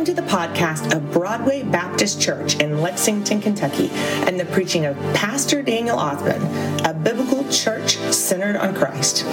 [0.00, 4.96] Welcome to the podcast of Broadway Baptist Church in Lexington, Kentucky, and the preaching of
[5.12, 9.26] Pastor Daniel Othman, a biblical church centered on Christ.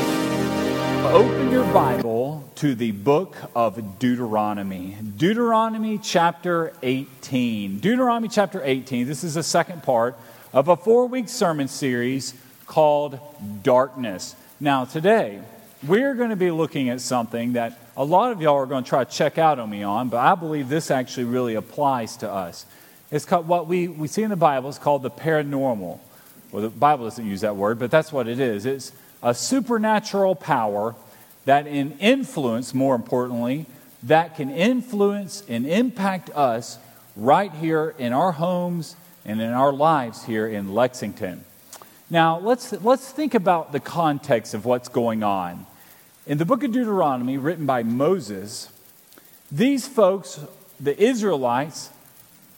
[1.05, 4.97] Open your Bible to the book of Deuteronomy.
[5.15, 7.79] Deuteronomy chapter 18.
[7.79, 9.07] Deuteronomy chapter 18.
[9.07, 10.17] This is the second part
[10.51, 12.33] of a four week sermon series
[12.65, 13.17] called
[13.63, 14.35] Darkness.
[14.59, 15.39] Now, today,
[15.87, 18.89] we're going to be looking at something that a lot of y'all are going to
[18.89, 22.31] try to check out on me on, but I believe this actually really applies to
[22.31, 22.67] us.
[23.09, 25.99] It's called what we, we see in the Bible is called the paranormal.
[26.51, 28.67] Well, the Bible doesn't use that word, but that's what it is.
[28.67, 28.91] It's
[29.23, 30.95] a supernatural power
[31.45, 33.65] that in influence, more importantly,
[34.03, 36.77] that can influence and impact us
[37.15, 38.95] right here in our homes
[39.25, 41.43] and in our lives here in Lexington.
[42.09, 45.65] Now, let's, let's think about the context of what's going on.
[46.27, 48.69] In the book of Deuteronomy, written by Moses,
[49.49, 50.41] these folks,
[50.77, 51.89] the Israelites,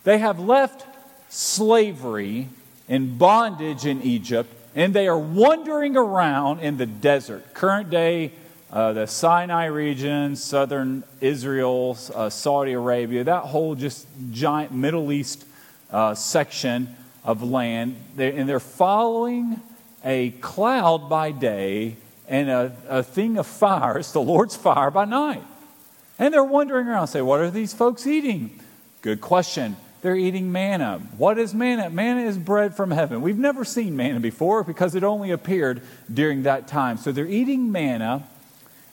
[0.03, 0.87] they have left
[1.31, 2.47] slavery
[2.87, 7.53] and bondage in Egypt, and they are wandering around in the desert.
[7.53, 8.31] Current day,
[8.71, 15.45] uh, the Sinai region, southern Israel, uh, Saudi Arabia, that whole just giant Middle East
[15.91, 19.61] uh, section of land, they're, and they're following
[20.03, 21.97] a cloud by day
[22.29, 23.97] and a, a thing of fire.
[23.97, 25.43] It's the Lord's fire by night.
[26.17, 28.57] And they're wandering around, say, What are these folks eating?
[29.01, 29.75] Good question.
[30.01, 31.01] They're eating manna.
[31.17, 31.89] What is manna?
[31.89, 33.21] Manna is bread from heaven.
[33.21, 35.81] We've never seen manna before because it only appeared
[36.13, 36.95] during that time.
[36.95, 38.23] So they're eating manna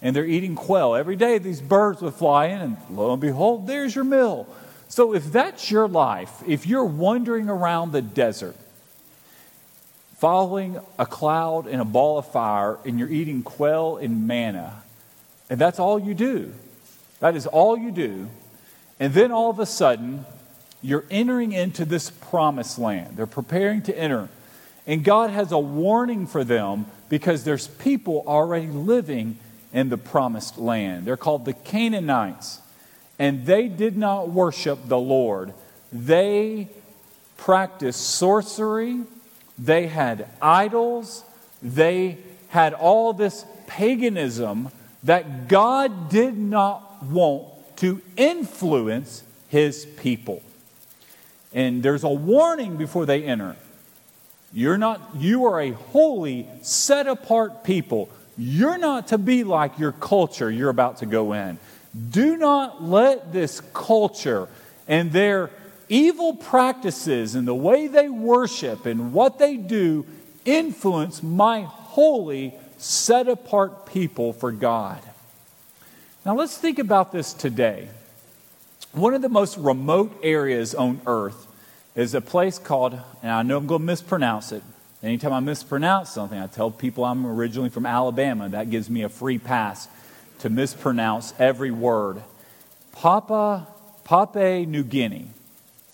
[0.02, 0.96] and they're eating quail.
[0.96, 4.48] Every day these birds would fly in, and lo and behold, there's your meal.
[4.88, 8.56] So, if that's your life, if you're wandering around the desert,
[10.18, 14.82] following a cloud and a ball of fire, and you're eating quail and manna,
[15.50, 16.52] and that's all you do,
[17.20, 18.28] that is all you do,
[18.98, 20.24] and then all of a sudden,
[20.82, 23.16] you're entering into this promised land.
[23.16, 24.28] They're preparing to enter.
[24.86, 29.38] And God has a warning for them because there's people already living
[29.72, 31.04] in the promised land.
[31.04, 32.60] They're called the Canaanites
[33.18, 35.52] and they did not worship the Lord.
[35.92, 36.68] They
[37.36, 39.00] practiced sorcery,
[39.58, 41.24] they had idols,
[41.62, 42.18] they
[42.48, 44.70] had all this paganism
[45.02, 50.42] that God did not want to influence his people.
[51.52, 53.56] And there's a warning before they enter.
[54.52, 58.08] You're not you are a holy, set apart people.
[58.38, 61.58] You're not to be like your culture you're about to go in.
[62.10, 64.48] Do not let this culture
[64.86, 65.50] and their
[65.88, 70.06] evil practices and the way they worship and what they do
[70.44, 75.00] influence my holy, set apart people for God.
[76.24, 77.88] Now, let's think about this today.
[78.92, 81.46] One of the most remote areas on earth
[81.94, 84.62] is a place called, and I know I'm going to mispronounce it.
[85.02, 88.48] Anytime I mispronounce something, I tell people I'm originally from Alabama.
[88.48, 89.88] That gives me a free pass
[90.40, 92.22] to mispronounce every word.
[92.92, 93.66] Papa,
[94.04, 95.28] Papua New Guinea.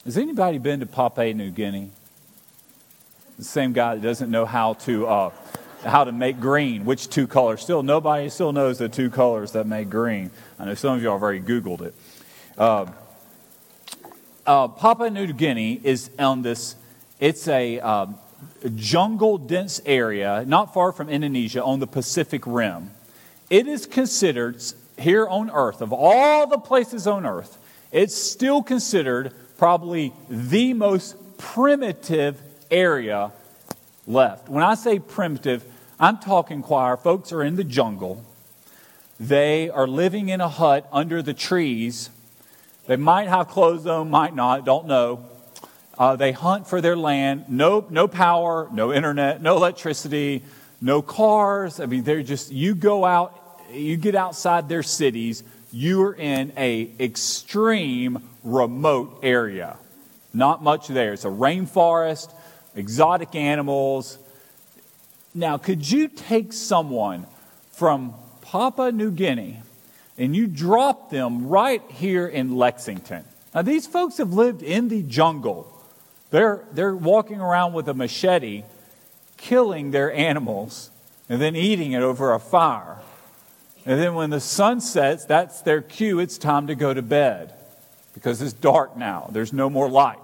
[0.04, 1.90] Has anybody been to Papua New Guinea?
[3.38, 5.30] The same guy that doesn't know how to uh,
[5.84, 7.62] how to make green, which two colors.
[7.62, 10.30] Still, nobody still knows the two colors that make green.
[10.58, 11.94] I know some of you have already Googled it.
[12.56, 12.86] Uh,
[14.46, 16.76] uh, Papua New Guinea is on this.
[17.20, 18.06] It's a uh,
[18.74, 22.90] jungle dense area not far from Indonesia on the Pacific Rim
[23.52, 24.62] it is considered
[24.98, 27.58] here on earth, of all the places on earth,
[27.92, 32.40] it's still considered probably the most primitive
[32.70, 33.32] area
[34.06, 34.48] left.
[34.48, 35.64] When I say primitive,
[35.98, 36.96] I'm talking choir.
[36.96, 38.24] Folks are in the jungle.
[39.20, 42.10] They are living in a hut under the trees.
[42.86, 45.24] They might have clothes on, might not, don't know.
[45.96, 47.44] Uh, they hunt for their land.
[47.48, 50.42] No, no power, no internet, no electricity,
[50.80, 51.78] no cars.
[51.78, 53.38] I mean, they're just, you go out
[53.72, 59.78] you get outside their cities, you are in a extreme remote area.
[60.34, 61.14] Not much there.
[61.14, 62.32] It's a rainforest,
[62.76, 64.18] exotic animals.
[65.34, 67.26] Now, could you take someone
[67.72, 69.62] from Papua New Guinea
[70.18, 73.24] and you drop them right here in Lexington?
[73.54, 75.68] Now, these folks have lived in the jungle.
[76.30, 78.64] They're, they're walking around with a machete,
[79.36, 80.90] killing their animals,
[81.28, 82.98] and then eating it over a fire.
[83.84, 86.20] And then when the sun sets, that's their cue.
[86.20, 87.52] It's time to go to bed
[88.14, 89.28] because it's dark now.
[89.32, 90.18] There's no more light.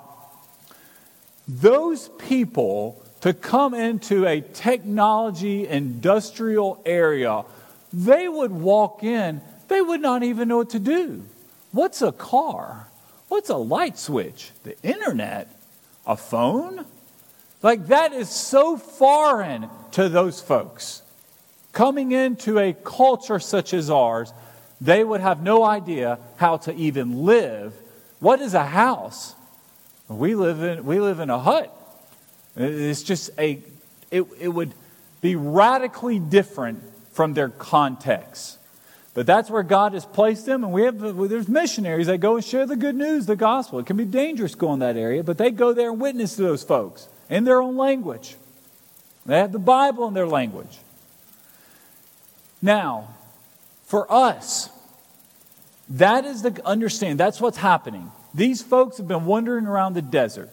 [1.49, 7.45] Those people to come into a technology industrial area,
[7.93, 11.25] they would walk in, they would not even know what to do.
[11.73, 12.89] What's a car?
[13.29, 14.53] What's a light switch?
[14.63, 15.55] The internet?
[16.07, 16.87] A phone?
[17.63, 21.03] Like that is so foreign to those folks.
[21.73, 24.33] Coming into a culture such as ours,
[24.81, 27.75] they would have no idea how to even live.
[28.21, 29.35] What is a house?
[30.09, 31.75] We live in, we live in a hut.
[32.57, 33.61] It's just a,
[34.11, 34.73] it, it would
[35.21, 36.83] be radically different
[37.13, 38.59] from their context.
[39.15, 42.45] But that's where God has placed them, and we have there's missionaries that go and
[42.45, 43.81] share the good news, the gospel.
[43.81, 46.63] It can be dangerous going that area, but they go there and witness to those
[46.63, 48.37] folks in their own language.
[49.27, 50.79] They have the Bible in their language.
[52.61, 53.15] Now,
[53.85, 54.71] for us,
[55.89, 57.19] that is the understand.
[57.19, 58.11] That's what's happening.
[58.35, 60.51] These folks have been wandering around the desert,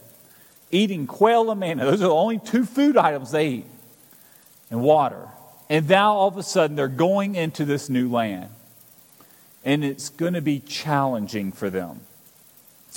[0.72, 1.86] eating quail and manna.
[1.86, 3.66] Those are the only two food items they eat,
[4.69, 5.28] and water.
[5.69, 8.50] And now all of a sudden they're going into this new land.
[9.63, 12.02] And it's going to be challenging for them.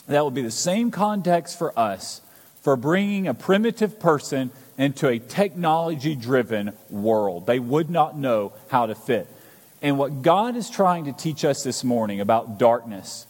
[0.06, 2.20] That will be the same context for us
[2.62, 7.46] for bringing a primitive person into a technology driven world.
[7.46, 9.26] They would not know how to fit.
[9.82, 13.26] And what God is trying to teach us this morning about darkness,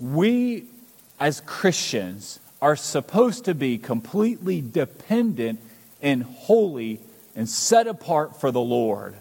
[0.00, 0.64] we
[1.20, 5.60] as Christians are supposed to be completely dependent
[6.02, 7.00] and holy
[7.36, 9.14] and set apart for the Lord.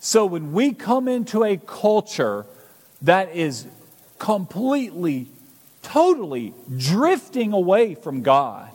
[0.00, 2.44] So when we come into a culture
[3.02, 3.66] that is
[4.18, 5.28] completely,
[5.82, 8.70] totally drifting away from God,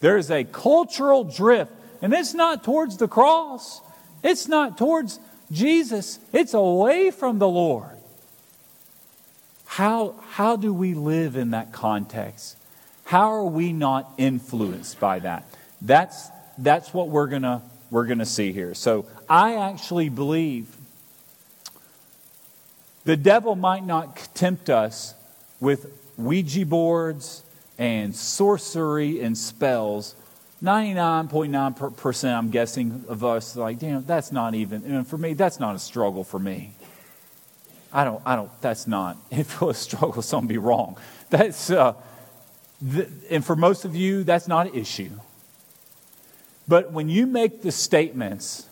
[0.00, 3.80] there's a cultural drift, and it's not towards the cross,
[4.22, 5.20] it's not towards
[5.52, 7.96] Jesus, it's away from the Lord.
[9.66, 12.56] How, how do we live in that context?
[13.04, 15.44] How are we not influenced by that?
[15.80, 17.60] That's, that's what we're going
[17.90, 18.74] we're going to see here.
[18.74, 20.76] So I actually believe
[23.04, 25.14] the devil might not tempt us
[25.58, 27.42] with Ouija boards
[27.80, 30.14] and sorcery and spells.
[30.62, 35.74] 99.9% I'm guessing of us like, damn, that's not even, and for me, that's not
[35.74, 36.74] a struggle for me.
[37.90, 40.98] I don't, I don't, that's not, if it was a struggle, something be wrong.
[41.30, 41.94] That's, uh,
[43.30, 45.10] and for most of you, that's not an issue.
[46.68, 48.68] But when you make the statements,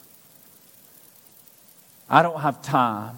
[2.11, 3.17] I don't have time,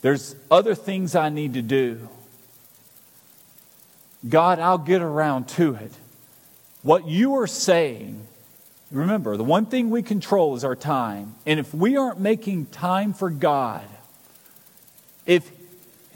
[0.00, 2.08] there's other things I need to do.
[4.28, 5.92] God, I'll get around to it.
[6.82, 8.26] What you are saying,
[8.90, 11.34] remember, the one thing we control is our time.
[11.46, 13.84] And if we aren't making time for God,
[15.26, 15.50] if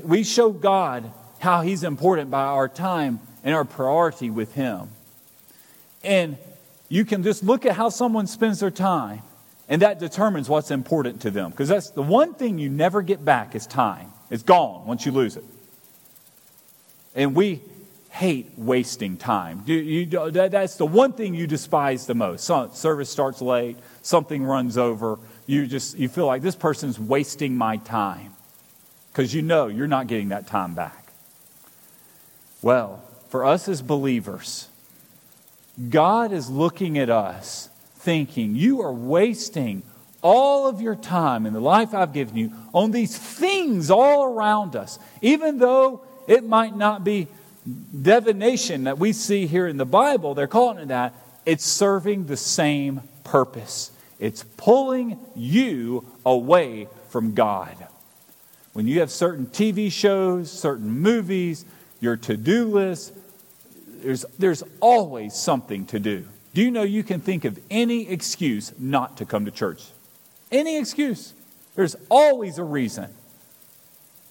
[0.02, 4.88] we show God how He's important by our time and our priority with Him,
[6.02, 6.36] and
[6.88, 9.22] you can just look at how someone spends their time,
[9.68, 11.50] and that determines what's important to them.
[11.50, 14.12] Because that's the one thing you never get back is time.
[14.30, 15.44] It's gone once you lose it.
[17.14, 17.62] And we
[18.14, 19.64] hate wasting time.
[19.66, 22.48] You, you, that's the one thing you despise the most.
[22.76, 25.18] service starts late, something runs over.
[25.46, 28.32] You just you feel like this person's wasting my time
[29.10, 31.12] because you know you're not getting that time back.
[32.62, 34.68] Well, for us as believers,
[35.88, 39.82] God is looking at us thinking, You are wasting
[40.22, 44.76] all of your time in the life I've given you on these things all around
[44.76, 47.26] us, even though it might not be
[48.02, 51.14] divination that we see here in the Bible, they're calling it that.
[51.46, 53.90] It's serving the same purpose.
[54.18, 57.76] It's pulling you away from God.
[58.72, 61.64] When you have certain TV shows, certain movies,
[62.00, 63.14] your to do list,
[64.02, 66.26] there's, there's always something to do.
[66.54, 69.84] Do you know you can think of any excuse not to come to church?
[70.52, 71.34] Any excuse.
[71.74, 73.12] There's always a reason.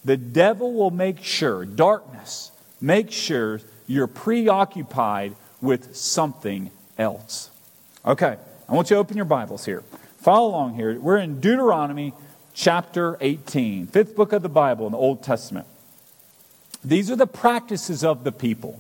[0.05, 2.51] The devil will make sure, darkness,
[2.83, 7.49] make sure you're preoccupied with something else.
[8.05, 8.37] Okay,
[8.67, 9.83] I want you to open your Bibles here.
[10.17, 10.99] Follow along here.
[10.99, 12.13] We're in Deuteronomy
[12.53, 15.65] chapter 18, fifth book of the Bible in the Old Testament.
[16.83, 18.77] These are the practices of the people.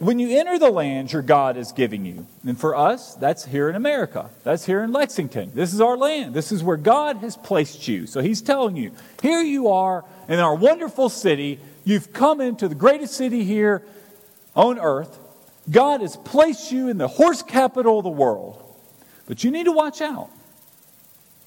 [0.00, 3.68] When you enter the land your God is giving you, and for us, that's here
[3.68, 4.30] in America.
[4.44, 5.52] That's here in Lexington.
[5.54, 6.32] This is our land.
[6.32, 8.06] This is where God has placed you.
[8.06, 11.60] So He's telling you, here you are in our wonderful city.
[11.84, 13.82] You've come into the greatest city here
[14.56, 15.18] on earth.
[15.70, 18.56] God has placed you in the horse capital of the world.
[19.26, 20.30] But you need to watch out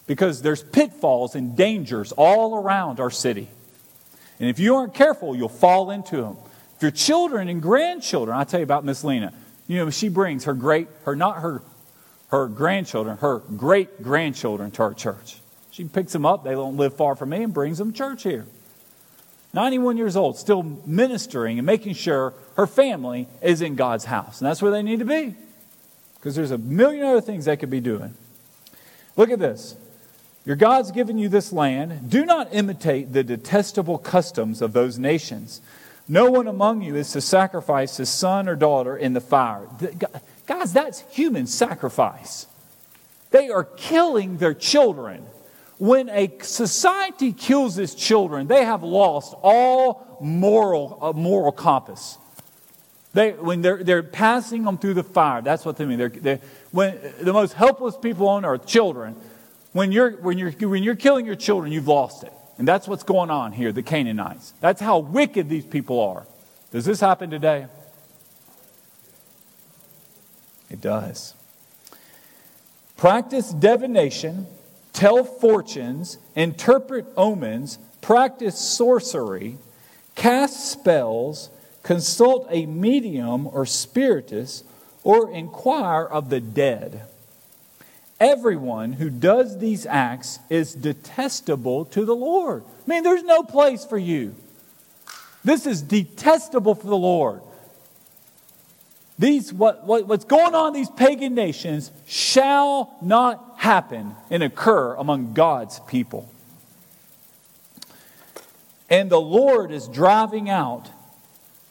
[0.05, 3.47] because there's pitfalls and dangers all around our city.
[4.39, 6.37] And if you aren't careful, you'll fall into them
[6.83, 9.33] your children and grandchildren, I'll tell you about Miss Lena.
[9.67, 11.63] You know, she brings her great, her not her,
[12.27, 15.39] her grandchildren, her great grandchildren to our church.
[15.71, 18.21] She picks them up, they don't live far from me, and brings them to church
[18.21, 18.45] here.
[19.53, 24.41] 91 years old, still ministering and making sure her family is in God's house.
[24.41, 25.35] And that's where they need to be.
[26.15, 28.15] Because there's a million other things they could be doing.
[29.15, 29.75] Look at this.
[30.45, 32.09] Your God's given you this land.
[32.09, 35.61] Do not imitate the detestable customs of those nations.
[36.07, 39.67] No one among you is to sacrifice his son or daughter in the fire.
[40.47, 42.47] Guys, that's human sacrifice.
[43.31, 45.25] They are killing their children.
[45.79, 52.17] When a society kills its children, they have lost all moral, uh, moral compass.
[53.13, 55.99] They, when they're, they're passing them through the fire, that's what they mean.
[55.99, 56.39] They're, they're,
[56.71, 59.15] when, the most helpless people on earth, children,
[59.71, 62.33] when you're, when, you're, when you're killing your children, you've lost it.
[62.63, 64.53] And that's what's going on here, the Canaanites.
[64.61, 66.25] That's how wicked these people are.
[66.71, 67.67] Does this happen today?
[70.69, 71.33] It does.
[72.95, 74.47] Practice divination,
[74.93, 79.57] tell fortunes, interpret omens, practice sorcery,
[80.15, 81.49] cast spells,
[81.83, 84.63] consult a medium or spiritist,
[85.03, 87.07] or inquire of the dead.
[88.23, 92.63] Everyone who does these acts is detestable to the Lord.
[92.65, 94.33] I mean, there's no place for you.
[95.43, 97.41] This is detestable for the Lord.
[99.19, 104.95] These, what, what, what's going on in these pagan nations shall not happen and occur
[104.95, 106.29] among God's people.
[108.89, 110.89] And the Lord is driving out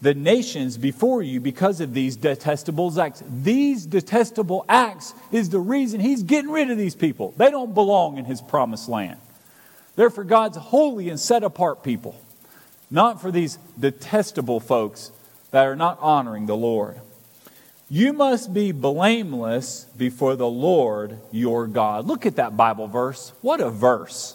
[0.02, 3.22] the nations before you because of these detestable acts.
[3.42, 7.32] These detestable acts is the reason he's getting rid of these people.
[7.36, 9.18] They don't belong in his promised land.
[9.94, 12.20] They're for God's holy and set apart people,
[12.90, 15.12] not for these detestable folks
[15.52, 17.00] that are not honoring the Lord.
[17.88, 22.06] You must be blameless before the Lord your God.
[22.06, 23.32] Look at that Bible verse.
[23.40, 24.34] What a verse.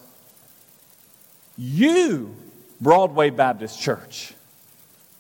[1.58, 2.36] You,
[2.80, 4.34] Broadway Baptist Church,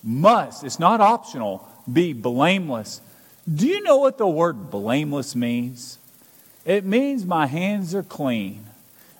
[0.04, 3.02] must, it's not optional, be blameless.
[3.52, 5.98] Do you know what the word blameless means?
[6.66, 8.66] It means my hands are clean.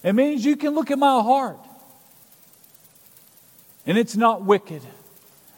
[0.04, 1.60] It means you can look at my heart
[3.86, 4.82] and it's not wicked.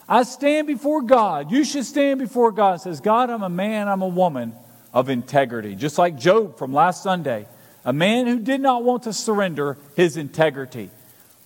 [0.08, 1.52] I stand before God.
[1.52, 4.54] You should stand before God and says, God, I'm a man, I'm a woman
[4.94, 5.76] of integrity.
[5.76, 7.48] Just like Job from last Sunday,
[7.84, 10.90] a man who did not want to surrender his integrity.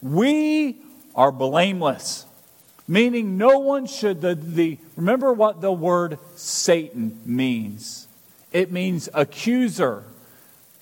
[0.01, 0.77] We
[1.15, 2.25] are blameless
[2.87, 8.07] meaning no one should the, the remember what the word satan means.
[8.51, 10.03] It means accuser.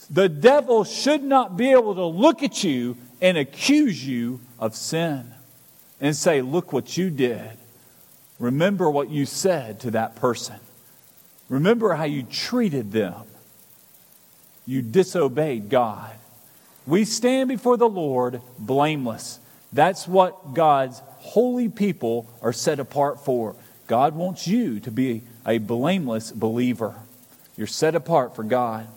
[0.10, 5.32] The devil should not be able to look at you and accuse you of sin
[6.02, 7.52] and say look what you did.
[8.40, 10.60] Remember what you said to that person.
[11.48, 13.24] Remember how you treated them.
[14.66, 16.16] You disobeyed god.
[16.88, 19.40] We stand before the lord blameless.
[19.72, 23.56] That's what god's holy people are set apart for.
[23.88, 26.96] God wants you to be a blameless believer.
[27.56, 28.88] You're set apart for God.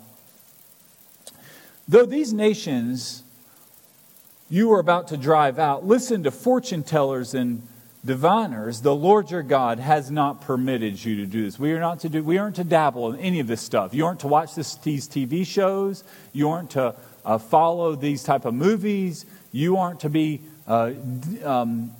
[1.87, 3.23] Though these nations
[4.49, 7.61] you are about to drive out, listen to fortune tellers and
[8.03, 8.81] diviners.
[8.81, 11.59] The Lord your God has not permitted you to do this.
[11.59, 12.23] We are not to do.
[12.23, 13.93] We aren't to dabble in any of this stuff.
[13.93, 16.03] You aren't to watch this, these TV shows.
[16.31, 19.25] You aren't to uh, follow these type of movies.
[19.51, 20.91] You aren't to be uh,
[21.43, 21.91] um,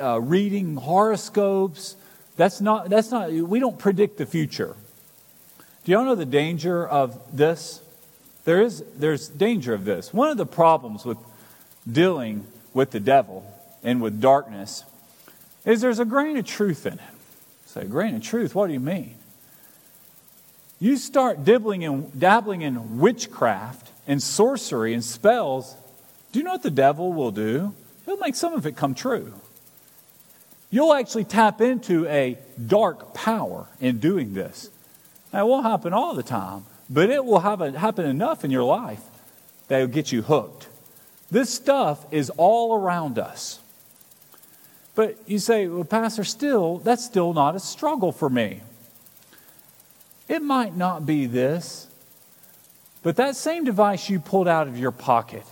[0.00, 1.96] uh, reading horoscopes.
[2.36, 4.76] That's not, that's not, we don't predict the future.
[5.84, 7.80] Do y'all know the danger of this?
[8.44, 10.12] There is, there's danger of this.
[10.12, 11.18] One of the problems with
[11.90, 13.44] dealing with the devil
[13.82, 14.84] and with darkness
[15.64, 17.00] is there's a grain of truth in it.
[17.66, 18.54] Say, a grain of truth?
[18.54, 19.16] What do you mean?
[20.78, 25.74] You start dibbling and dabbling in witchcraft and sorcery and spells.
[26.32, 27.74] Do you know what the devil will do?
[28.06, 29.34] He'll make some of it come true.
[30.70, 34.70] You'll actually tap into a dark power in doing this.
[35.32, 39.02] Now, it won't happen all the time, but it will happen enough in your life
[39.68, 40.68] that it'll get you hooked.
[41.30, 43.60] This stuff is all around us.
[44.94, 48.62] But you say, well, Pastor, still, that's still not a struggle for me.
[50.28, 51.86] It might not be this,
[53.02, 55.44] but that same device you pulled out of your pocket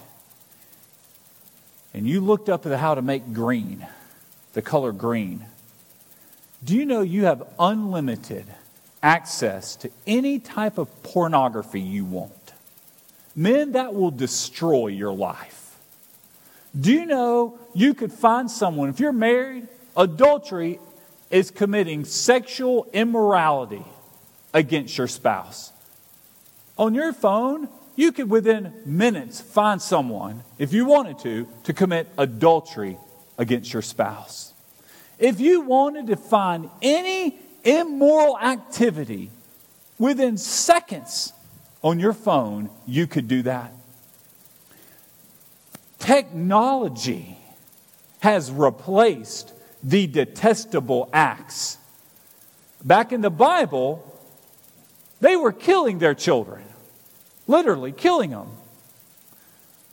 [1.95, 3.87] and you looked up at how to make green,
[4.53, 5.47] the color green,
[6.63, 8.47] do you know you have unlimited
[9.03, 12.53] access to any type of pornography you want?
[13.37, 15.77] Men, that will destroy your life.
[16.79, 20.81] Do you know you could find someone, if you're married, adultery
[21.31, 23.85] is committing sexual immorality
[24.53, 25.73] against your spouse.
[26.79, 32.09] On your phone, you could within minutes find someone, if you wanted to, to commit
[32.19, 32.99] adultery
[33.39, 34.53] against your spouse.
[35.19, 39.31] If you wanted to find any immoral activity
[39.99, 41.33] within seconds
[41.83, 43.73] on your phone, you could do that.
[45.99, 47.39] Technology
[48.21, 51.79] has replaced the detestable acts.
[52.83, 54.11] Back in the Bible,
[55.21, 56.63] they were killing their children,
[57.47, 58.49] literally killing them.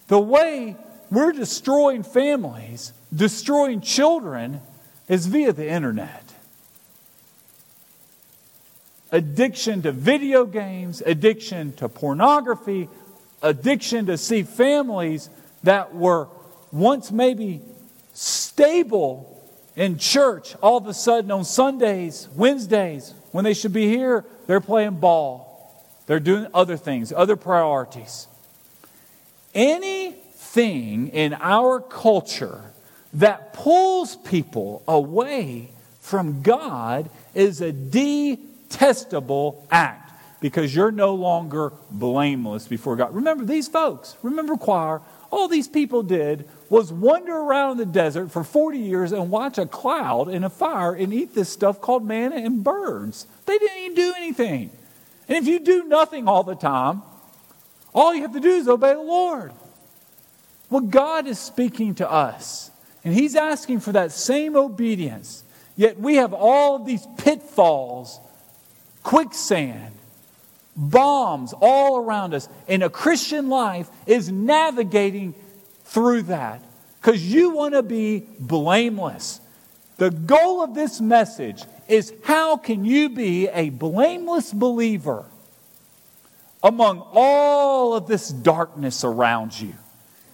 [0.08, 0.75] The way
[1.10, 4.62] we're destroying families, destroying children,
[5.08, 6.34] is via the internet.
[9.12, 12.88] Addiction to video games, addiction to pornography,
[13.41, 15.29] addiction to see families
[15.63, 16.29] that were
[16.72, 17.62] once maybe
[18.13, 19.27] stable
[19.75, 24.62] in church, all of a sudden on Sundays, Wednesdays, when they should be here, they're
[24.62, 25.50] playing ball.
[26.12, 28.27] They're doing other things, other priorities.
[29.56, 32.74] Anything in our culture
[33.13, 42.68] that pulls people away from God is a detestable act because you're no longer blameless
[42.68, 43.15] before God.
[43.15, 45.00] Remember these folks, remember choir,
[45.30, 49.65] all these people did was wander around the desert for 40 years and watch a
[49.65, 53.27] cloud and a fire and eat this stuff called manna and birds.
[53.46, 54.72] They didn't even do anything.
[55.32, 57.04] And if you do nothing all the time,
[57.96, 59.54] all you have to do is obey the Lord.
[60.70, 62.70] Well, God is speaking to us,
[63.06, 65.46] and He's asking for that same obedience.
[65.78, 68.20] Yet we have all of these pitfalls,
[69.04, 69.96] quicksand,
[70.76, 72.50] bombs all around us.
[72.68, 75.34] And a Christian life is navigating
[75.86, 76.62] through that
[77.00, 79.40] because you want to be blameless.
[80.01, 85.25] The goal of this message is how can you be a blameless believer
[86.63, 89.75] among all of this darkness around you?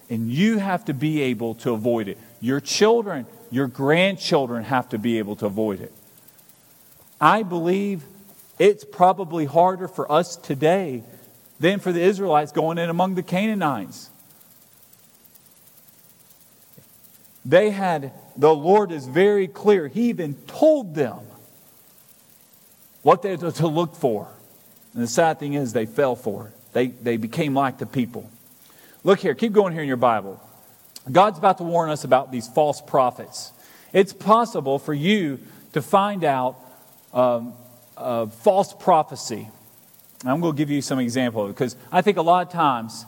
[0.09, 2.18] And you have to be able to avoid it.
[2.39, 5.92] Your children, your grandchildren have to be able to avoid it.
[7.20, 8.05] I believe
[8.57, 11.03] it's probably harder for us today
[11.59, 14.11] than for the Israelites going in among the Canaanites.
[17.44, 19.87] They had, the Lord is very clear.
[19.87, 21.19] He even told them
[23.01, 24.27] what they were to look for.
[24.93, 26.53] And the sad thing is, they fell for it.
[26.73, 28.29] They, they became like the people.
[29.03, 30.41] Look here, keep going here in your Bible.
[31.11, 33.51] God's about to warn us about these false prophets.
[33.93, 35.39] It's possible for you
[35.73, 36.57] to find out
[37.13, 37.53] um,
[37.95, 39.47] false prophecy.
[40.21, 43.05] And I'm going to give you some example because I think a lot of times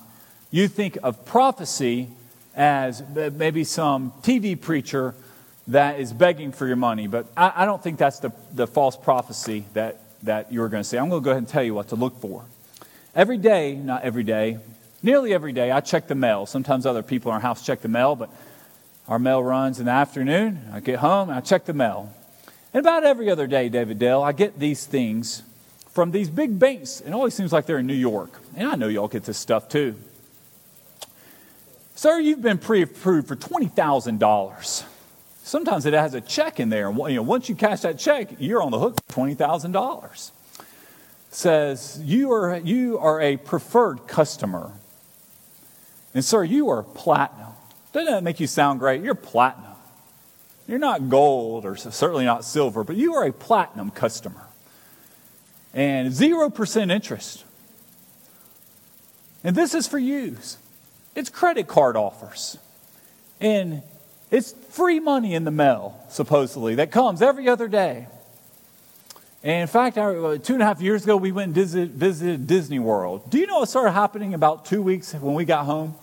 [0.52, 2.10] you think of prophecy
[2.56, 5.16] as maybe some TV preacher
[5.68, 8.98] that is begging for your money, but I, I don't think that's the, the false
[8.98, 10.98] prophecy that, that you're going to say.
[10.98, 12.44] I'm going to go ahead and tell you what to look for.
[13.16, 14.58] Every day, not every day,
[15.04, 16.46] nearly every day, I check the mail.
[16.46, 18.30] Sometimes other people in our house check the mail, but
[19.08, 20.60] our mail runs in the afternoon.
[20.74, 22.14] I get home and I check the mail.
[22.74, 25.44] And about every other day, David Dale, I get these things
[25.90, 27.02] from these big banks.
[27.02, 28.40] It always seems like they're in New York.
[28.56, 29.96] And I know y'all get this stuff too.
[32.00, 34.86] Sir, you've been pre approved for $20,000.
[35.44, 36.90] Sometimes it has a check in there.
[36.90, 40.32] You know, once you cash that check, you're on the hook for $20,000.
[41.32, 44.72] Says, you are, you are a preferred customer.
[46.14, 47.52] And, sir, you are platinum.
[47.92, 49.04] Doesn't that make you sound great?
[49.04, 49.74] You're platinum.
[50.70, 54.48] You're not gold or certainly not silver, but you are a platinum customer.
[55.74, 57.44] And 0% interest.
[59.44, 60.56] And this is for use.
[61.16, 62.58] It's credit card offers.
[63.42, 63.82] And
[64.32, 68.08] it's free money in the mail, supposedly, that comes every other day.
[69.42, 72.80] And in fact, uh, two and a half years ago, we went and visited Disney
[72.80, 73.30] World.
[73.30, 75.96] Do you know what started happening about two weeks when we got home?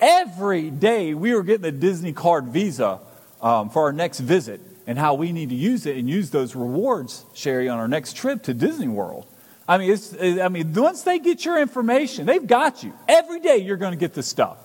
[0.00, 2.98] Every day we were getting the Disney card visa
[3.40, 6.56] um, for our next visit and how we need to use it and use those
[6.56, 9.26] rewards, Sherry, on our next trip to Disney World.
[9.68, 12.92] I mean, it's, I mean, once they get your information, they've got you.
[13.08, 14.58] Every day you're going to get this stuff.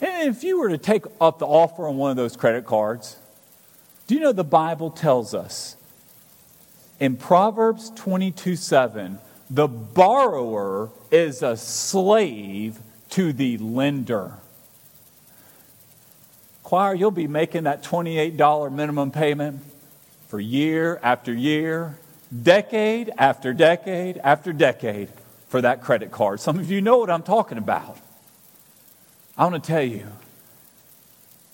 [0.00, 3.16] And if you were to take up the offer on one of those credit cards,
[4.06, 5.76] do you know the Bible tells us
[7.00, 9.18] in Proverbs 22 7,
[9.50, 12.78] the borrower is a slave
[13.10, 14.34] to the lender.
[16.62, 19.62] Choir, you'll be making that $28 minimum payment
[20.28, 21.96] for year after year,
[22.42, 25.08] decade after decade after decade
[25.48, 26.40] for that credit card.
[26.40, 27.98] Some of you know what I'm talking about.
[29.36, 30.06] I want to tell you,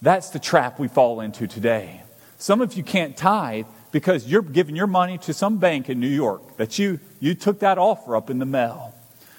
[0.03, 2.03] that's the trap we fall into today.
[2.39, 6.09] Some of you can't tithe because you're giving your money to some bank in New
[6.09, 8.95] York that you, you took that offer up in the mail.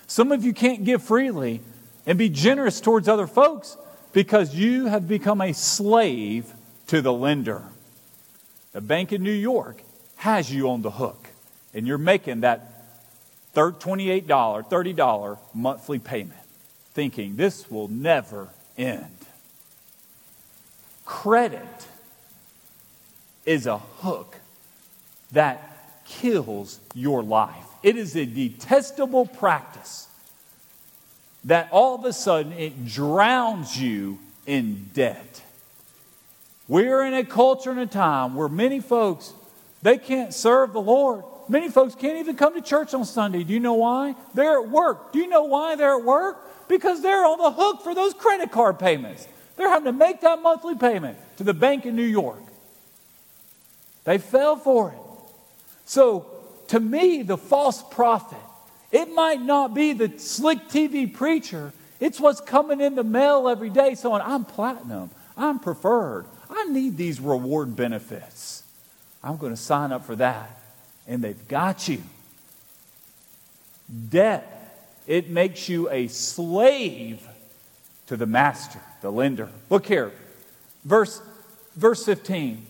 [0.08, 1.62] Some of you can't give freely
[2.06, 3.78] and be generous towards other folks
[4.14, 6.54] because you have become a slave
[6.88, 7.64] to the lender.
[8.72, 9.82] The bank in New York
[10.26, 11.28] has you on the hook,
[11.72, 12.72] and you're making that
[13.54, 16.42] $28, $30 monthly payment,
[16.96, 19.16] thinking this will never end.
[21.06, 21.88] Credit
[23.46, 24.38] is a hook
[25.32, 27.68] that kills your life.
[27.84, 30.08] It is a detestable practice
[31.44, 35.44] that all of a sudden it drowns you in debt.
[36.68, 39.32] We're in a culture and a time where many folks
[39.86, 41.24] they can't serve the Lord.
[41.48, 43.44] Many folks can't even come to church on Sunday.
[43.44, 44.16] Do you know why?
[44.34, 45.14] They're at work.
[45.14, 46.68] Do you know why they're at work?
[46.68, 49.28] Because they're on the hook for those credit card payments.
[49.56, 52.42] They're having to make that monthly payment to the bank in New York.
[54.06, 54.98] They fell for it.
[55.86, 56.26] So,
[56.70, 58.40] to me, the false prophet,
[58.92, 63.70] it might not be the slick TV preacher, it's what's coming in the mail every
[63.70, 68.64] day saying, I'm platinum, I'm preferred, I need these reward benefits.
[69.26, 70.62] I'm going to sign up for that.
[71.08, 72.02] And they've got you.
[74.10, 77.28] Debt, it makes you a slave
[78.08, 79.50] to the master, the lender.
[79.70, 80.12] Look here,
[80.84, 81.22] verse,
[81.76, 82.66] verse 15.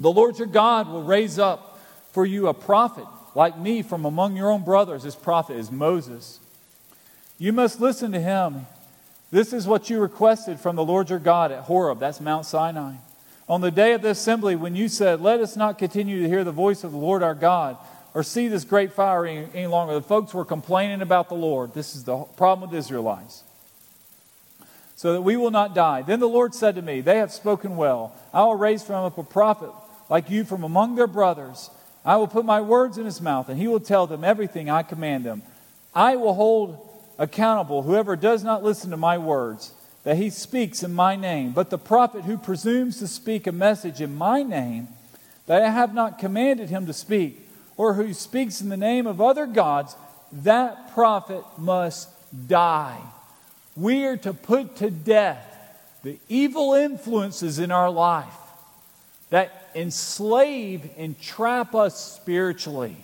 [0.00, 1.80] The Lord your God will raise up
[2.12, 5.02] for you a prophet like me from among your own brothers.
[5.02, 6.40] This prophet is Moses.
[7.38, 8.66] You must listen to him.
[9.30, 12.94] This is what you requested from the Lord your God at Horeb, that's Mount Sinai.
[13.48, 16.44] On the day of the assembly, when you said, Let us not continue to hear
[16.44, 17.78] the voice of the Lord our God
[18.12, 21.72] or see this great fire any, longer, the folks were complaining about the Lord.
[21.72, 23.44] This is the problem with Israelites.
[24.96, 26.02] So that we will not die.
[26.02, 28.14] Then the Lord said to me, They have spoken well.
[28.34, 29.70] I will raise from up a prophet
[30.10, 31.70] like you from among their brothers.
[32.04, 34.82] I will put my words in his mouth, and he will tell them everything I
[34.82, 35.42] command them.
[35.94, 36.84] I will hold
[37.18, 39.72] accountable whoever does not listen to my words
[40.08, 41.52] that he speaks in my name.
[41.52, 44.88] But the prophet who presumes to speak a message in my name
[45.44, 49.20] that I have not commanded him to speak, or who speaks in the name of
[49.20, 49.94] other gods,
[50.32, 52.08] that prophet must
[52.48, 52.98] die.
[53.76, 55.44] We are to put to death
[56.02, 58.32] the evil influences in our life
[59.28, 62.96] that enslave and trap us spiritually.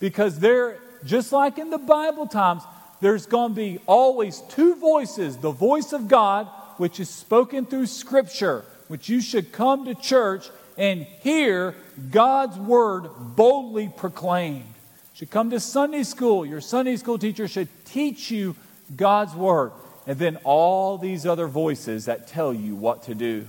[0.00, 2.62] Because they're, just like in the Bible times,
[3.00, 7.86] there's going to be always two voices the voice of God, which is spoken through
[7.86, 11.74] Scripture, which you should come to church and hear
[12.10, 14.64] God's word boldly proclaimed.
[14.64, 16.46] You should come to Sunday school.
[16.46, 18.56] Your Sunday school teacher should teach you
[18.96, 19.72] God's word.
[20.06, 23.46] And then all these other voices that tell you what to do.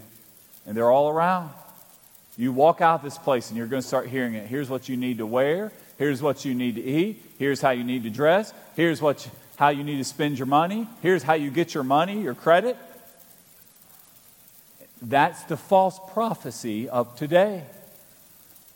[0.65, 1.49] And they're all around.
[2.37, 4.47] You walk out this place and you're going to start hearing it.
[4.47, 5.71] Here's what you need to wear.
[5.97, 7.23] Here's what you need to eat.
[7.37, 8.53] Here's how you need to dress.
[8.75, 10.87] Here's what you, how you need to spend your money.
[11.03, 12.75] Here's how you get your money, your credit.
[14.99, 17.65] That's the false prophecy of today.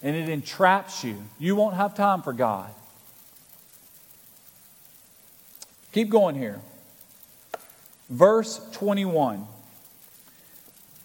[0.03, 1.17] And it entraps you.
[1.39, 2.69] You won't have time for God.
[5.91, 6.61] Keep going here.
[8.07, 9.43] Verse 21.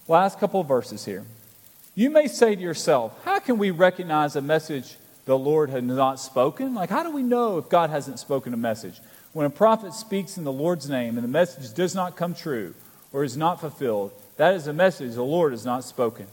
[0.08, 1.24] Last couple of verses here.
[1.94, 6.20] You may say to yourself, How can we recognize a message the Lord has not
[6.20, 6.74] spoken?
[6.74, 9.00] Like, how do we know if God hasn't spoken a message?
[9.32, 12.74] When a prophet speaks in the Lord's name and the message does not come true
[13.12, 16.26] or is not fulfilled, that is a message the Lord has not spoken.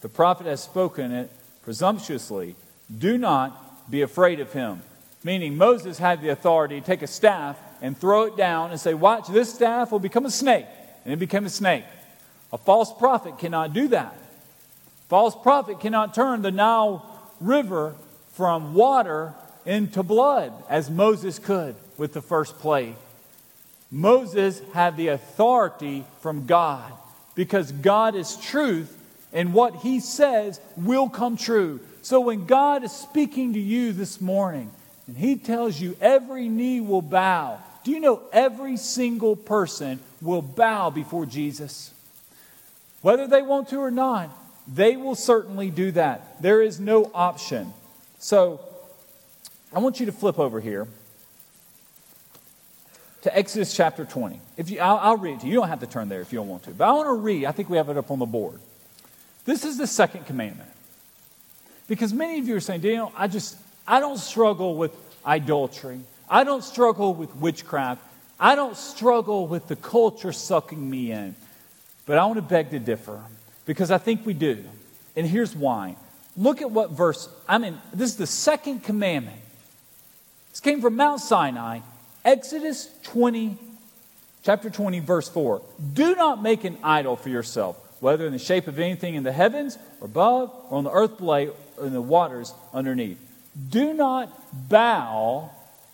[0.00, 1.30] The prophet has spoken it
[1.62, 2.54] presumptuously.
[2.96, 4.82] Do not be afraid of him.
[5.22, 8.94] Meaning, Moses had the authority to take a staff and throw it down and say,
[8.94, 10.66] Watch, this staff will become a snake.
[11.04, 11.84] And it became a snake.
[12.52, 14.16] A false prophet cannot do that.
[15.08, 17.04] False prophet cannot turn the Nile
[17.40, 17.94] River
[18.32, 19.34] from water
[19.66, 22.96] into blood as Moses could with the first plague.
[23.90, 26.92] Moses had the authority from God
[27.34, 28.96] because God is truth
[29.32, 31.80] and what he says will come true.
[32.02, 34.70] So when God is speaking to you this morning
[35.06, 40.42] and he tells you every knee will bow, do you know every single person will
[40.42, 41.92] bow before Jesus?
[43.02, 44.30] Whether they want to or not,
[44.66, 46.40] they will certainly do that.
[46.42, 47.72] There is no option.
[48.18, 48.60] So
[49.72, 50.88] I want you to flip over here
[53.24, 54.40] to Exodus chapter 20.
[54.56, 55.54] If you, I'll, I'll read it to you.
[55.54, 56.70] You don't have to turn there if you don't want to.
[56.70, 58.60] But I want to read, I think we have it up on the board.
[59.46, 60.70] This is the second commandment.
[61.88, 63.56] Because many of you are saying, Daniel, I just,
[63.86, 66.00] I don't struggle with idolatry.
[66.28, 68.02] I don't struggle with witchcraft.
[68.38, 71.34] I don't struggle with the culture sucking me in.
[72.04, 73.22] But I want to beg to differ
[73.64, 74.62] because I think we do.
[75.16, 75.96] And here's why
[76.36, 79.40] Look at what verse, I mean, this is the second commandment.
[80.50, 81.80] This came from Mount Sinai,
[82.24, 83.58] Exodus 20,
[84.42, 85.60] chapter 20, verse 4.
[85.92, 89.32] Do not make an idol for yourself, whether in the shape of anything in the
[89.32, 93.18] heavens or above, or on the earth below, or in the waters underneath.
[93.70, 95.50] Do not bow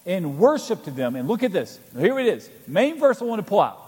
[0.06, 1.16] and worship to them.
[1.16, 1.78] And look at this.
[1.98, 2.48] Here it is.
[2.66, 3.78] Main verse I want to pull out.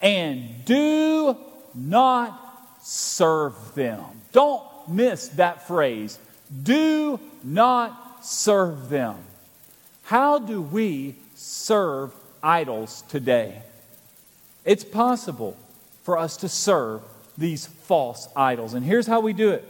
[0.00, 1.36] And do
[1.74, 2.40] not
[2.82, 4.04] serve them.
[4.32, 6.18] Don't miss that phrase.
[6.62, 9.16] Do not serve them.
[10.04, 13.62] How do we serve idols today?
[14.64, 15.56] It's possible
[16.02, 17.02] for us to serve
[17.36, 18.74] these false idols.
[18.74, 19.66] And here's how we do it.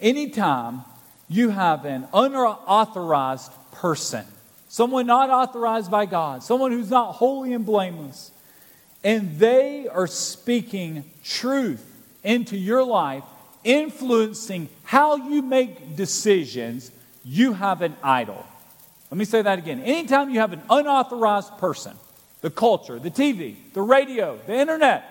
[0.00, 0.82] Anytime
[1.28, 4.24] you have an unauthorized person,
[4.68, 8.30] someone not authorized by God, someone who's not holy and blameless,
[9.02, 11.84] and they are speaking truth
[12.22, 13.24] into your life,
[13.64, 16.90] influencing how you make decisions,
[17.24, 18.44] you have an idol.
[19.10, 19.80] Let me say that again.
[19.82, 21.96] Anytime you have an unauthorized person,
[22.42, 25.04] the culture, the TV, the radio, the internet,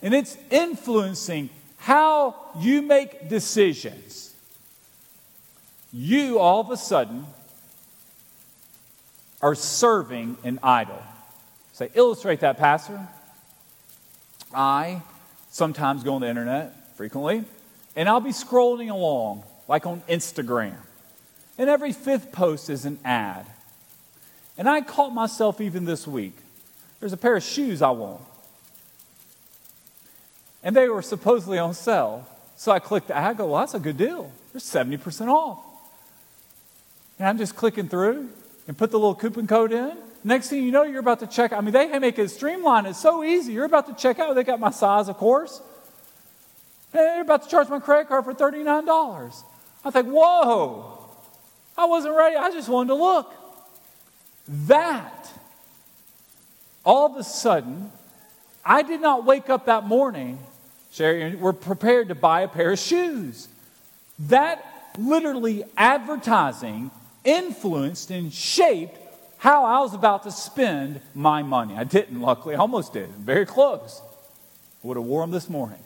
[0.00, 4.34] and it's influencing how you make decisions,
[5.92, 7.26] you all of a sudden
[9.42, 11.02] are serving an idol.
[11.72, 13.08] Say, illustrate that, Pastor.
[14.54, 15.02] I
[15.50, 17.44] sometimes go on the internet frequently,
[17.96, 20.76] and I'll be scrolling along, like on Instagram.
[21.62, 23.46] And every fifth post is an ad.
[24.58, 26.36] And I caught myself even this week.
[26.98, 28.20] There's a pair of shoes I want.
[30.64, 32.26] And they were supposedly on sale.
[32.56, 34.32] So I clicked the ad, I go, well, that's a good deal.
[34.52, 35.60] They're 70% off.
[37.20, 38.30] And I'm just clicking through
[38.66, 39.96] and put the little coupon code in.
[40.24, 41.52] Next thing you know, you're about to check.
[41.52, 42.88] I mean, they make it streamlined.
[42.88, 43.52] It's so easy.
[43.52, 44.34] You're about to check out.
[44.34, 45.62] They got my size, of course.
[46.92, 49.44] And they're about to charge my credit card for $39.
[49.84, 51.01] I think, whoa.
[51.76, 52.36] I wasn't ready.
[52.36, 53.32] I just wanted to look.
[54.66, 55.32] That,
[56.84, 57.90] all of a sudden,
[58.64, 60.38] I did not wake up that morning,
[60.92, 63.48] Sherry, we're prepared to buy a pair of shoes.
[64.18, 64.64] That
[64.98, 66.90] literally advertising
[67.24, 68.98] influenced and shaped
[69.38, 71.74] how I was about to spend my money.
[71.76, 72.54] I didn't, luckily.
[72.54, 73.08] I almost did.
[73.10, 74.00] Very close.
[74.82, 75.78] Would have worn them this morning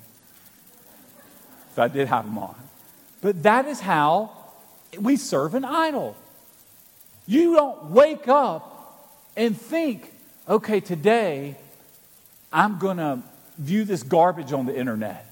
[1.72, 2.54] if I did have them on.
[3.20, 4.35] But that is how
[4.98, 6.16] we serve an idol.
[7.26, 8.72] You don't wake up
[9.36, 10.12] and think,
[10.48, 11.56] okay, today
[12.52, 13.22] I'm going to
[13.58, 15.30] view this garbage on the internet.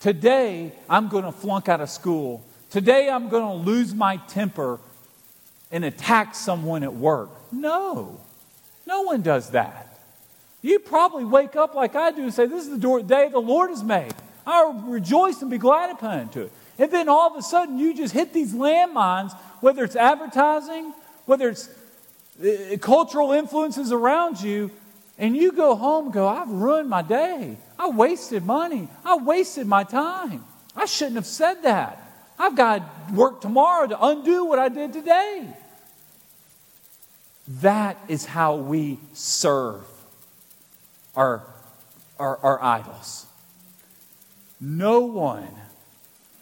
[0.00, 2.44] Today I'm going to flunk out of school.
[2.70, 4.78] Today I'm going to lose my temper
[5.70, 7.30] and attack someone at work.
[7.52, 8.20] No,
[8.86, 9.98] no one does that.
[10.62, 13.70] You probably wake up like I do and say, This is the day the Lord
[13.70, 14.14] has made.
[14.46, 16.52] I'll rejoice and be glad upon it.
[16.78, 20.92] And then all of a sudden, you just hit these landmines, whether it's advertising,
[21.26, 21.68] whether it's
[22.42, 24.70] uh, cultural influences around you,
[25.18, 27.56] and you go home go, I've ruined my day.
[27.78, 28.88] I wasted money.
[29.04, 30.44] I wasted my time.
[30.76, 32.00] I shouldn't have said that.
[32.38, 35.46] I've got to work tomorrow to undo what I did today.
[37.60, 39.84] That is how we serve
[41.14, 41.42] our,
[42.18, 43.26] our, our idols.
[44.60, 45.48] No one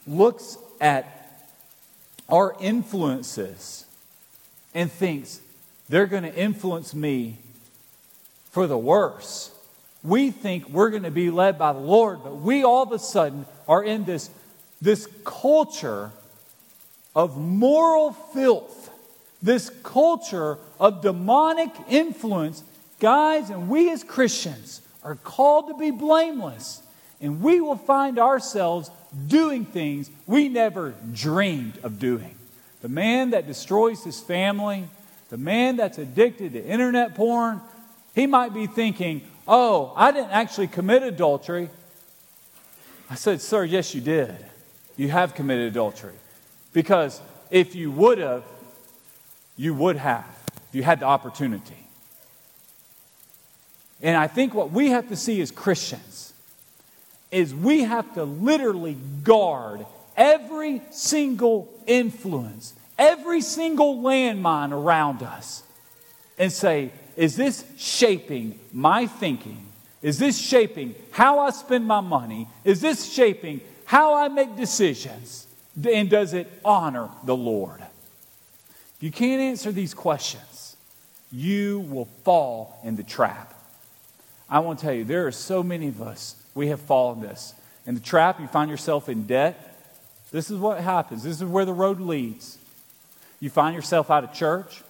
[0.07, 1.47] looks at
[2.29, 3.85] our influences
[4.75, 5.41] and thinks
[5.89, 7.37] they're going to influence me
[8.51, 9.51] for the worse.
[10.03, 12.99] We think we're going to be led by the Lord, but we all of a
[12.99, 14.31] sudden are in this,
[14.81, 16.11] this culture
[17.15, 18.91] of moral filth,
[19.43, 22.65] this culture of demonic influence.
[22.99, 26.83] Guys, and we as Christians are called to be blameless,
[27.21, 28.91] and we will find ourselves
[29.27, 32.35] doing things we never dreamed of doing.
[32.81, 34.89] The man that destroys his family,
[35.31, 37.61] the man that's addicted to internet porn,
[38.15, 41.69] he might be thinking, Oh, I didn't actually commit adultery.
[43.11, 44.35] I said, Sir, yes, you did.
[44.97, 46.15] You have committed adultery.
[46.73, 47.21] Because
[47.51, 48.45] if you would have,
[49.57, 50.27] you would have.
[50.69, 51.77] If you had the opportunity.
[54.01, 56.32] And I think what we have to see as Christians
[57.33, 59.85] is we have to literally guard
[60.17, 65.63] every single influence, every single landmine around us,
[66.39, 69.67] and say, is this shaping my thinking?
[70.03, 72.49] Is this shaping how I spend my money?
[72.65, 75.47] Is this shaping how I make decisions?
[75.85, 77.81] And does it honor the Lord?
[77.81, 80.77] If you can't answer these questions,
[81.31, 83.55] you will fall in the trap.
[84.51, 87.55] I want to tell you, there are so many of us we have fallen this.
[87.87, 89.77] In the trap, you find yourself in debt.
[90.31, 91.25] This is what happens.
[91.25, 92.59] This is where the road leads.
[93.41, 94.83] You find yourself out of church.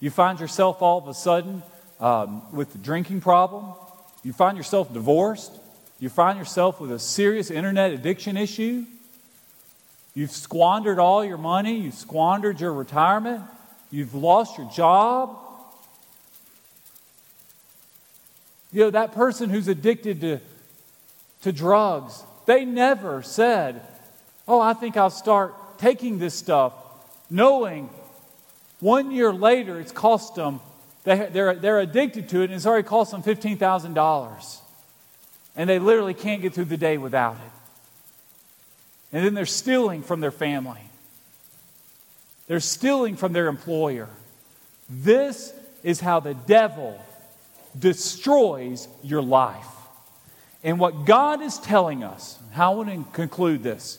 [0.00, 1.62] You find yourself all of a sudden
[2.00, 3.74] um, with a drinking problem.
[4.22, 5.52] You find yourself divorced.
[5.98, 8.84] You find yourself with a serious internet addiction issue.
[10.14, 11.76] You've squandered all your money.
[11.76, 13.42] You've squandered your retirement.
[13.90, 15.38] You've lost your job.
[18.72, 20.40] You know, that person who's addicted to,
[21.42, 23.82] to drugs, they never said,
[24.48, 26.72] Oh, I think I'll start taking this stuff,
[27.30, 27.90] knowing
[28.80, 30.60] one year later it's cost them,
[31.04, 34.58] they, they're, they're addicted to it, and it's already cost them $15,000.
[35.54, 37.52] And they literally can't get through the day without it.
[39.12, 40.80] And then they're stealing from their family.
[42.46, 44.08] They're stealing from their employer.
[44.88, 47.00] This is how the devil
[47.78, 49.66] destroys your life.
[50.64, 53.98] And what God is telling us, how I want to conclude this,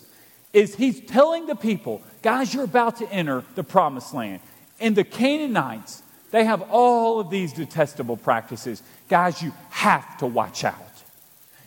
[0.53, 4.39] is He's telling the people, guys, you're about to enter the promised land.
[4.79, 8.81] And the Canaanites, they have all of these detestable practices.
[9.09, 10.77] Guys, you have to watch out.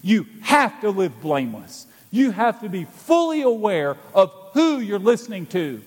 [0.03, 1.87] You have to live blameless.
[2.11, 5.83] You have to be fully aware of who you're listening to.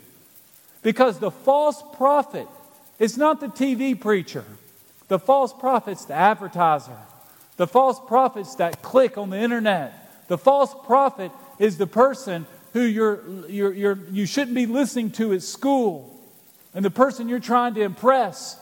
[0.82, 2.48] Because the false prophet
[3.00, 4.46] is not the TV preacher,
[5.10, 6.98] the false prophet's the advertiser,
[7.58, 12.82] the false prophet's that click on the internet, the false prophet is the person who
[12.82, 13.20] you're,
[13.50, 16.16] you're, you're, you shouldn't be listening to at school
[16.74, 18.58] and the person you're trying to impress.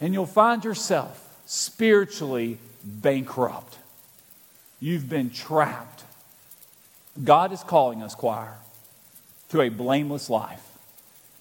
[0.00, 3.76] And you'll find yourself spiritually bankrupt.
[4.80, 6.02] You've been trapped.
[7.22, 8.56] God is calling us, choir,
[9.50, 10.71] to a blameless life.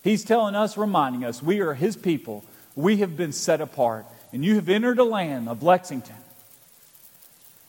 [0.03, 2.43] He's telling us, reminding us, we are His people.
[2.75, 4.05] We have been set apart.
[4.33, 6.15] And you have entered a land of Lexington.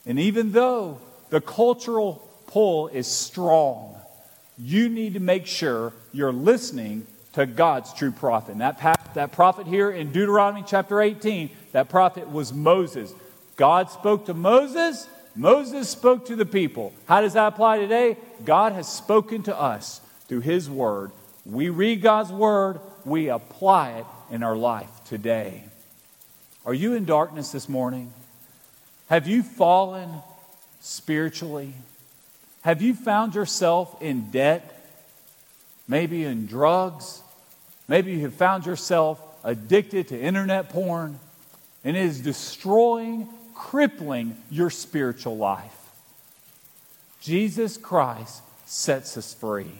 [0.05, 3.95] And even though the cultural pull is strong,
[4.57, 8.51] you need to make sure you're listening to God's true prophet.
[8.53, 8.79] And that,
[9.13, 13.13] that prophet here in Deuteronomy chapter 18, that prophet was Moses.
[13.55, 16.93] God spoke to Moses, Moses spoke to the people.
[17.07, 18.17] How does that apply today?
[18.45, 21.11] God has spoken to us through his word.
[21.45, 25.63] We read God's word, we apply it in our life today.
[26.65, 28.13] Are you in darkness this morning?
[29.09, 30.09] Have you fallen
[30.79, 31.73] spiritually?
[32.61, 34.69] Have you found yourself in debt?
[35.87, 37.21] Maybe in drugs?
[37.89, 41.19] Maybe you have found yourself addicted to internet porn
[41.83, 45.75] and it is destroying, crippling your spiritual life.
[47.19, 49.71] Jesus Christ sets us free.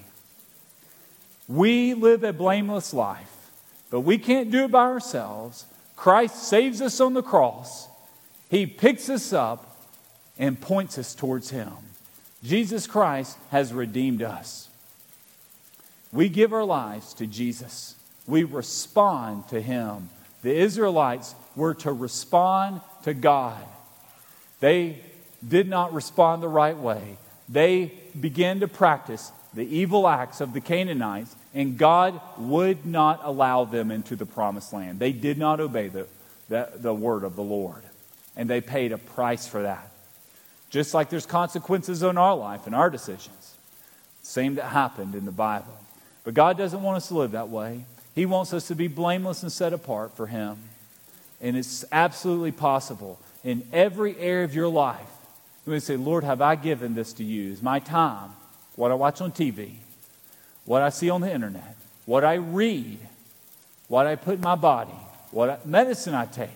[1.47, 3.51] We live a blameless life,
[3.89, 5.65] but we can't do it by ourselves.
[5.95, 7.87] Christ saves us on the cross.
[8.49, 9.77] He picks us up
[10.37, 11.71] and points us towards Him.
[12.43, 14.69] Jesus Christ has redeemed us.
[16.11, 17.95] We give our lives to Jesus,
[18.27, 20.09] we respond to Him.
[20.43, 23.63] The Israelites were to respond to God.
[24.59, 24.99] They
[25.45, 27.17] did not respond the right way.
[27.49, 33.65] They began to practice the evil acts of the Canaanites, and God would not allow
[33.65, 34.99] them into the promised land.
[34.99, 36.07] They did not obey the,
[36.49, 37.83] the, the word of the Lord,
[38.35, 39.91] and they paid a price for that.
[40.69, 43.53] Just like there's consequences in our life and our decisions.
[44.23, 45.77] Same that happened in the Bible.
[46.23, 47.85] But God doesn't want us to live that way.
[48.15, 50.57] He wants us to be blameless and set apart for Him.
[51.41, 54.99] And it's absolutely possible in every area of your life.
[55.65, 57.51] You may say, Lord, have I given this to you?
[57.51, 58.31] Is my time,
[58.75, 59.71] what I watch on TV,
[60.65, 62.99] what I see on the internet, what I read,
[63.87, 64.91] what I put in my body,
[65.31, 66.49] what medicine I take,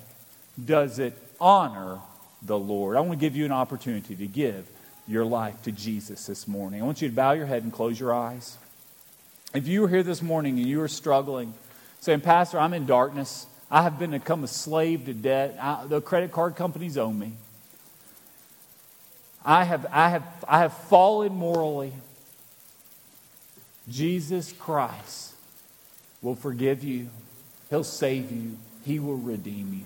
[0.63, 1.99] does it honor
[2.41, 2.97] the Lord.
[2.97, 4.67] I want to give you an opportunity to give
[5.07, 6.81] your life to Jesus this morning.
[6.81, 8.57] I want you to bow your head and close your eyes.
[9.53, 11.53] If you are here this morning and you are struggling,
[11.99, 16.01] saying, Pastor, I'm in darkness, I have been become a slave to debt, I, the
[16.01, 17.33] credit card companies owe me.
[19.45, 21.93] I have, I, have, I have fallen morally.
[23.89, 25.33] Jesus Christ
[26.21, 27.09] will forgive you.
[27.69, 28.57] He'll save you.
[28.85, 29.83] He will redeem you.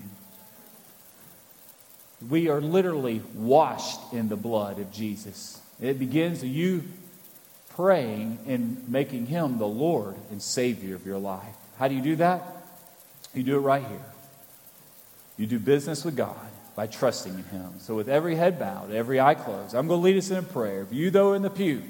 [2.28, 5.60] We are literally washed in the blood of Jesus.
[5.80, 6.84] It begins with you
[7.70, 11.56] praying and making Him the Lord and Savior of your life.
[11.78, 12.42] How do you do that?
[13.34, 14.04] You do it right here.
[15.36, 16.36] You do business with God
[16.76, 17.70] by trusting in Him.
[17.78, 20.42] So, with every head bowed, every eye closed, I'm going to lead us in a
[20.42, 20.82] prayer.
[20.82, 21.82] If you, though, in the pew,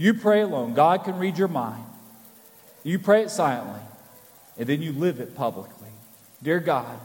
[0.00, 1.84] you pray alone, God can read your mind.
[2.84, 3.82] You pray it silently,
[4.56, 5.90] and then you live it publicly.
[6.42, 6.98] Dear God,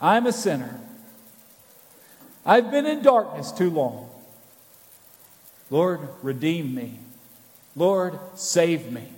[0.00, 0.78] I'm a sinner.
[2.44, 4.08] I've been in darkness too long.
[5.70, 7.00] Lord, redeem me.
[7.74, 9.08] Lord, save me.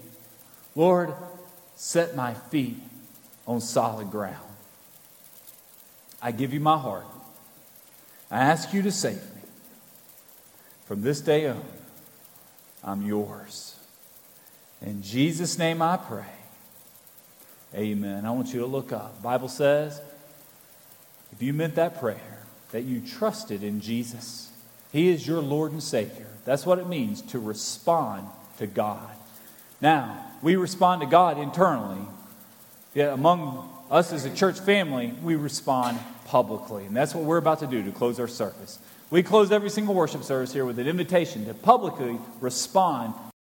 [0.74, 1.12] Lord,
[1.76, 2.80] set my feet
[3.46, 4.36] on solid ground.
[6.22, 7.04] I give you my heart.
[8.30, 9.42] I ask you to save me.
[10.86, 11.62] From this day on,
[12.88, 13.76] I'm yours.
[14.80, 16.24] In Jesus' name I pray.
[17.74, 18.24] Amen.
[18.24, 19.22] I want you to look up.
[19.22, 20.00] Bible says,
[21.32, 22.38] if you meant that prayer,
[22.72, 24.50] that you trusted in Jesus,
[24.90, 26.26] He is your Lord and Savior.
[26.46, 28.26] That's what it means to respond
[28.56, 29.10] to God.
[29.82, 32.06] Now, we respond to God internally.
[32.94, 36.86] Yet among us as a church family, we respond publicly.
[36.86, 38.78] And that's what we're about to do to close our service.
[39.10, 43.14] We close every single worship service here with an invitation to publicly respond